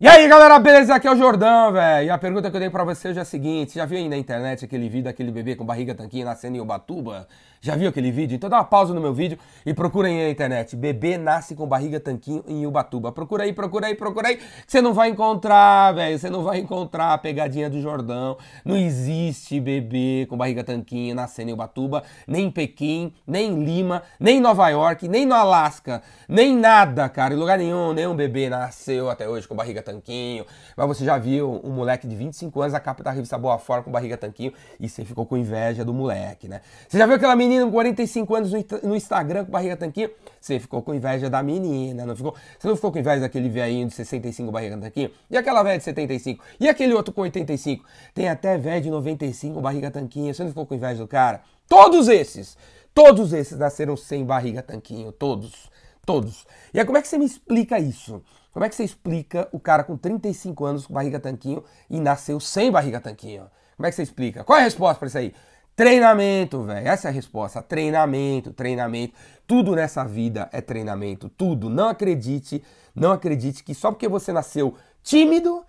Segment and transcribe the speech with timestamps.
[0.00, 0.94] E aí galera, beleza?
[0.94, 2.06] Aqui é o Jordão, velho.
[2.06, 4.08] E a pergunta que eu tenho pra você hoje é a seguinte: já viu aí
[4.08, 7.26] na internet aquele vídeo daquele bebê com barriga tanquinha nascendo em Ubatuba?
[7.60, 8.36] Já viu aquele vídeo?
[8.36, 10.76] Então dá uma pausa no meu vídeo e procura aí na internet.
[10.76, 13.10] Bebê nasce com barriga tanquinho em Ubatuba.
[13.10, 14.38] Procura aí, procura aí, procura aí.
[14.66, 16.16] Você não vai encontrar, velho.
[16.16, 18.36] Você não vai encontrar a pegadinha do Jordão.
[18.64, 24.02] Não existe bebê com barriga tanquinho nascendo em Ubatuba, nem em Pequim, nem em Lima,
[24.20, 27.34] nem em Nova York, nem no Alasca, nem nada, cara.
[27.34, 30.46] Em lugar nenhum, nenhum bebê nasceu até hoje com barriga tanquinho.
[30.76, 33.82] Mas você já viu um moleque de 25 anos a capa da revista Boa Forma
[33.82, 36.60] com barriga tanquinho e você ficou com inveja do moleque, né?
[36.88, 38.52] Você já viu aquela menina menina com 45 anos
[38.82, 42.34] no Instagram com barriga tanquinho, você ficou com inveja da menina, não ficou?
[42.58, 45.10] Você não ficou com inveja daquele velhinho de 65 barriga tanquinho?
[45.30, 46.44] E aquela velha de 75?
[46.60, 47.84] E aquele outro com 85?
[48.14, 51.40] Tem até velho de 95 barriga tanquinho, você não ficou com inveja do cara?
[51.66, 52.56] Todos esses,
[52.94, 55.70] todos esses nasceram sem barriga tanquinho, todos,
[56.04, 56.46] todos.
[56.72, 58.22] E aí como é que você me explica isso?
[58.52, 62.38] Como é que você explica o cara com 35 anos com barriga tanquinho e nasceu
[62.40, 63.44] sem barriga tanquinho?
[63.76, 64.42] Como é que você explica?
[64.42, 65.32] Qual é a resposta para isso aí?
[65.78, 66.88] Treinamento, velho.
[66.88, 67.62] Essa é a resposta.
[67.62, 69.14] Treinamento, treinamento.
[69.46, 71.28] Tudo nessa vida é treinamento.
[71.28, 71.70] Tudo.
[71.70, 75.64] Não acredite, não acredite que só porque você nasceu tímido,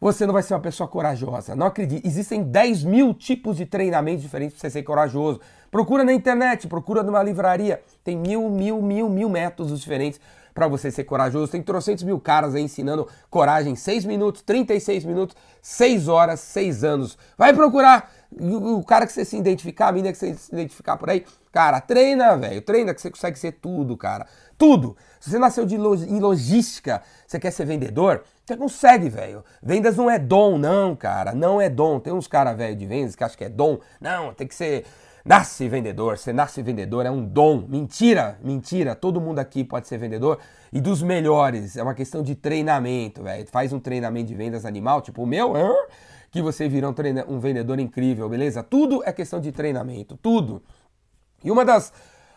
[0.00, 1.54] você não vai ser uma pessoa corajosa.
[1.54, 2.06] Não acredite.
[2.06, 5.42] Existem 10 mil tipos de treinamentos diferentes para você ser corajoso.
[5.70, 7.82] Procura na internet, procura numa livraria.
[8.02, 10.18] Tem mil, mil, mil, mil métodos diferentes
[10.54, 11.52] para você ser corajoso.
[11.52, 17.18] Tem trocentos mil caras aí ensinando coragem 6 minutos, 36 minutos, 6 horas, 6 anos.
[17.36, 21.10] Vai procurar o cara que você se identificar, a menina que você se identificar por
[21.10, 22.62] aí, cara, treina, velho.
[22.62, 24.26] Treina que você consegue ser tudo, cara.
[24.56, 24.96] Tudo.
[25.18, 29.44] Se você nasceu de log em logística, você quer ser vendedor, você consegue, velho.
[29.62, 31.32] Vendas não é dom, não, cara.
[31.32, 31.98] Não é dom.
[31.98, 33.78] Tem uns caras, velho, de vendas que acham que é dom.
[34.00, 34.84] Não, tem que ser.
[35.22, 37.66] Nasce vendedor, você nasce vendedor, é um dom.
[37.68, 38.94] Mentira, mentira.
[38.94, 40.38] Todo mundo aqui pode ser vendedor
[40.72, 41.76] e dos melhores.
[41.76, 43.46] É uma questão de treinamento, velho.
[43.48, 45.52] Faz um treinamento de vendas animal, tipo o meu,
[46.30, 46.94] que você vira um,
[47.28, 48.62] um vendedor incrível, beleza?
[48.62, 50.62] Tudo é questão de treinamento, tudo.
[51.42, 51.92] E uma das,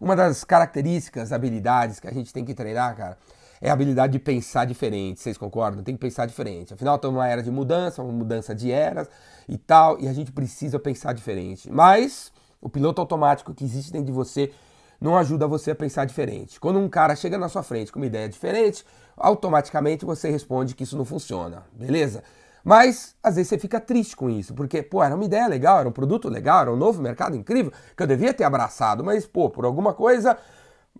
[0.00, 3.18] uma das características, habilidades que a gente tem que treinar, cara,
[3.60, 5.20] é a habilidade de pensar diferente.
[5.20, 5.82] Vocês concordam?
[5.82, 6.74] Tem que pensar diferente.
[6.74, 9.08] Afinal, estamos numa era de mudança, uma mudança de eras
[9.48, 11.70] e tal, e a gente precisa pensar diferente.
[11.70, 14.52] Mas o piloto automático que existe dentro de você
[15.00, 16.58] não ajuda você a pensar diferente.
[16.58, 18.84] Quando um cara chega na sua frente com uma ideia diferente,
[19.16, 22.22] automaticamente você responde que isso não funciona, beleza?
[22.66, 25.88] Mas às vezes você fica triste com isso, porque, pô, era uma ideia legal, era
[25.88, 29.48] um produto legal, era um novo mercado incrível que eu devia ter abraçado, mas, pô,
[29.48, 30.36] por alguma coisa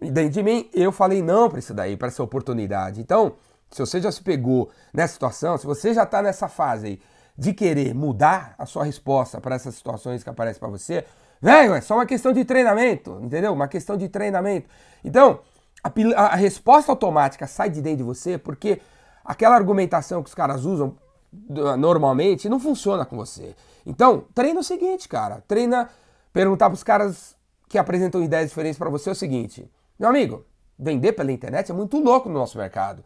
[0.01, 3.01] dentro de mim, eu falei não para isso daí, para essa oportunidade.
[3.01, 3.35] Então,
[3.69, 7.01] se você já se pegou nessa situação, se você já está nessa fase aí
[7.37, 11.05] de querer mudar a sua resposta para essas situações que aparecem para você,
[11.43, 13.53] velho, é só uma questão de treinamento, entendeu?
[13.53, 14.69] Uma questão de treinamento.
[15.05, 15.41] Então,
[15.83, 15.91] a,
[16.27, 18.81] a resposta automática sai de dentro de você porque
[19.25, 20.97] aquela argumentação que os caras usam
[21.49, 23.55] normalmente não funciona com você.
[23.85, 25.43] Então, treina o seguinte, cara.
[25.47, 25.89] Treina
[26.33, 27.37] perguntar para os caras
[27.69, 30.45] que apresentam ideias diferentes para você é o seguinte: meu amigo,
[30.79, 33.05] vender pela internet é muito louco no nosso mercado.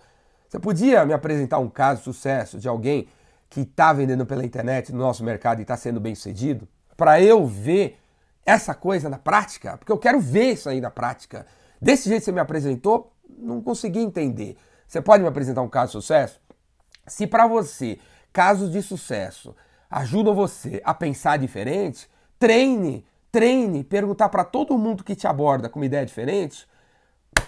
[0.49, 3.09] Você podia me apresentar um caso de sucesso de alguém
[3.49, 6.69] que está vendendo pela internet no nosso mercado e está sendo bem sucedido?
[6.97, 7.99] Para eu ver
[8.45, 11.47] essa coisa na prática, porque eu quero ver isso aí na prática.
[11.81, 14.57] Desse jeito que você me apresentou, não consegui entender.
[14.87, 16.41] Você pode me apresentar um caso de sucesso?
[17.07, 17.99] Se para você
[18.33, 19.55] casos de sucesso
[19.91, 22.09] ajudam você a pensar diferente,
[22.39, 26.67] treine, treine, perguntar para todo mundo que te aborda com uma ideia diferente,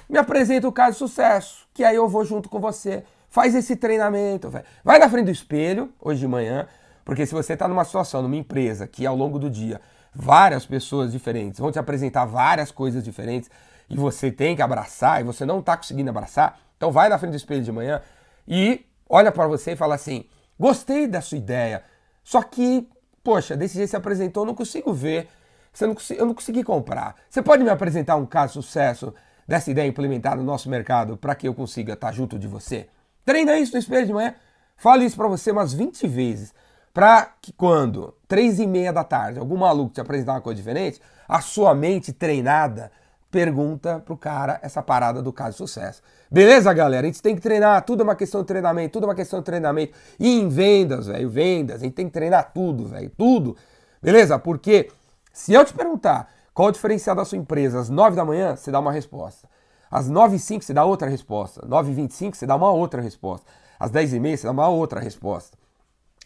[0.09, 3.05] me apresenta o caso de sucesso, que aí eu vou junto com você.
[3.29, 4.65] Faz esse treinamento, véio.
[4.85, 6.67] vai na frente do espelho hoje de manhã,
[7.05, 9.81] porque se você está numa situação, numa empresa que ao longo do dia
[10.15, 13.51] várias pessoas diferentes vão te apresentar várias coisas diferentes
[13.89, 17.31] e você tem que abraçar e você não está conseguindo abraçar, então vai na frente
[17.33, 18.03] do espelho de manhã
[18.47, 20.27] e olha para você e fala assim:
[20.63, 21.83] Gostei da sua ideia.
[22.23, 22.89] Só que,
[23.25, 25.29] poxa, desse jeito você apresentou, eu não consigo ver.
[25.73, 27.17] Você não, eu não consegui comprar.
[27.29, 29.13] Você pode me apresentar um caso de sucesso
[29.45, 32.89] dessa ideia implementada no nosso mercado para que eu consiga estar junto de você?
[33.25, 34.37] Treina isso no espelho de manhã.
[34.77, 36.55] Fale isso para você umas 20 vezes.
[36.95, 41.01] Para que quando, três e meia da tarde, algum maluco te apresentar uma coisa diferente,
[41.27, 42.93] a sua mente treinada
[43.33, 46.03] pergunta pro cara essa parada do caso de sucesso.
[46.31, 47.05] Beleza, galera?
[47.05, 49.41] A gente tem que treinar, tudo é uma questão de treinamento, tudo é uma questão
[49.41, 49.95] de treinamento.
[50.21, 53.57] E em vendas, velho, vendas, a gente tem que treinar tudo, velho, tudo.
[54.03, 54.39] Beleza?
[54.39, 54.91] Porque
[55.33, 58.71] se eu te perguntar qual o diferencial da sua empresa às 9 da manhã, você
[58.71, 59.49] dá uma resposta.
[59.91, 61.67] Às 9 e 5 você dá outra resposta.
[61.67, 63.47] 9 e 25 você dá uma outra resposta.
[63.81, 65.57] Às 10 e meia você dá uma outra resposta.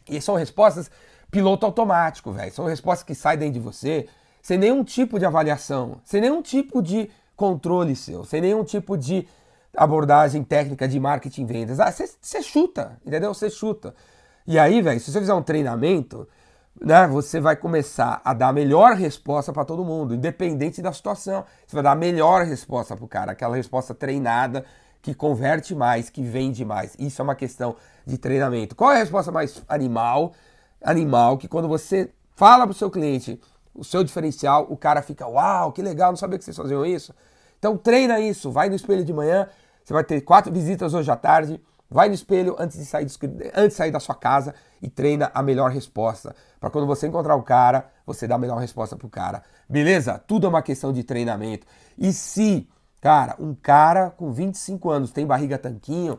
[0.09, 0.91] E são respostas
[1.31, 2.53] piloto automático, velho.
[2.53, 4.09] São respostas que saem dentro de você
[4.47, 9.27] sem nenhum tipo de avaliação, sem nenhum tipo de controle seu, sem nenhum tipo de
[9.77, 11.81] abordagem técnica de marketing e vendas.
[11.81, 13.35] Ah, você chuta, entendeu?
[13.35, 13.93] Você chuta.
[14.47, 16.29] E aí, velho, se você fizer um treinamento,
[16.81, 21.45] né, você vai começar a dar a melhor resposta para todo mundo, independente da situação.
[21.67, 24.65] Você vai dar a melhor resposta pro cara, aquela resposta treinada
[25.03, 26.95] que converte mais, que vende mais.
[27.01, 27.75] Isso é uma questão
[28.07, 28.77] de treinamento.
[28.77, 30.35] Qual é a resposta mais animal?
[30.81, 33.41] Animal que quando você fala pro seu cliente
[33.77, 37.15] o seu diferencial, o cara fica, uau, que legal, não sabia que vocês faziam isso.
[37.59, 39.49] Então treina isso, vai no espelho de manhã,
[39.85, 43.07] você vai ter quatro visitas hoje à tarde, vai no espelho antes de sair,
[43.55, 46.35] antes de sair da sua casa e treina a melhor resposta.
[46.61, 49.43] Para quando você encontrar o cara, você dá a melhor resposta pro cara.
[49.69, 50.23] Beleza?
[50.27, 51.67] Tudo é uma questão de treinamento.
[51.97, 52.69] E se,
[53.01, 56.19] cara, um cara com 25 anos tem barriga tanquinho,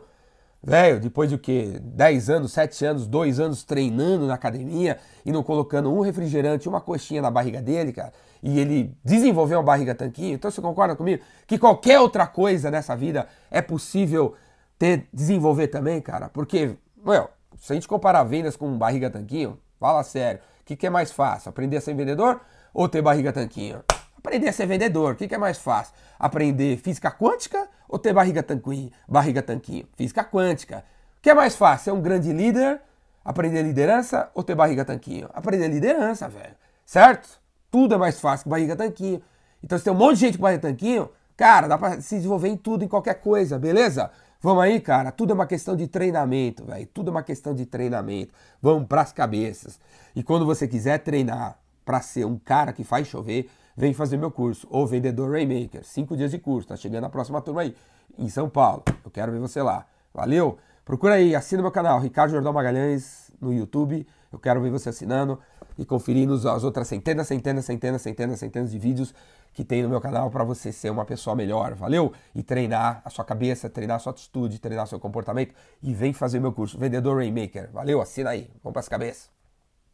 [0.62, 1.78] velho, depois de o quê?
[1.82, 6.80] 10 anos, 7 anos, 2 anos treinando na academia e não colocando um refrigerante, uma
[6.80, 8.12] coxinha na barriga dele, cara,
[8.42, 12.96] e ele desenvolveu uma barriga tanquinho, então você concorda comigo que qualquer outra coisa nessa
[12.96, 14.34] vida é possível
[14.78, 16.28] ter, desenvolver também, cara?
[16.28, 17.28] Porque, meu,
[17.58, 21.10] se a gente comparar vendas com barriga tanquinho, fala sério, o que, que é mais
[21.10, 21.48] fácil?
[21.48, 22.40] Aprender a ser vendedor
[22.72, 23.82] ou ter barriga tanquinho?
[24.16, 25.94] Aprender a ser vendedor, o que, que é mais fácil?
[26.18, 28.90] Aprender física quântica ou ter barriga tanquinho?
[29.08, 30.84] Barriga tanquinho, física quântica.
[31.18, 31.84] O que é mais fácil?
[31.84, 32.80] Ser um grande líder,
[33.24, 35.28] aprender liderança ou ter barriga tanquinho?
[35.32, 36.54] Aprender liderança, velho.
[36.84, 37.40] Certo?
[37.70, 39.22] Tudo é mais fácil que barriga tanquinho.
[39.62, 42.48] Então se tem um monte de gente com barriga tanquinho, cara, dá pra se desenvolver
[42.48, 44.10] em tudo, em qualquer coisa, beleza?
[44.40, 45.10] Vamos aí, cara.
[45.10, 46.86] Tudo é uma questão de treinamento, velho.
[46.86, 48.32] Tudo é uma questão de treinamento.
[48.62, 49.80] Vamos pras cabeças.
[50.14, 54.28] E quando você quiser treinar para ser um cara que faz chover, vem fazer meu
[54.28, 55.84] curso, o Vendedor Rainmaker.
[55.84, 57.76] Cinco dias de curso, tá chegando a próxima turma aí,
[58.18, 58.82] em São Paulo.
[59.04, 59.86] Eu quero ver você lá.
[60.12, 60.58] Valeu?
[60.84, 64.04] Procura aí, assina meu canal, Ricardo Jordão Magalhães, no YouTube.
[64.32, 65.38] Eu quero ver você assinando
[65.78, 69.14] e conferindo as outras centenas, centenas, centenas, centenas, centenas de vídeos
[69.54, 72.12] que tem no meu canal para você ser uma pessoa melhor, valeu?
[72.34, 76.40] E treinar a sua cabeça, treinar a sua atitude, treinar seu comportamento e vem fazer
[76.40, 77.70] meu curso Vendedor Rainmaker.
[77.72, 78.00] Valeu?
[78.00, 78.50] Assina aí.
[78.60, 79.37] Vamos para as cabeças.